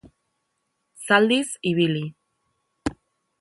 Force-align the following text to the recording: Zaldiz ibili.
Zaldiz 1.09 1.51
ibili. 1.73 2.03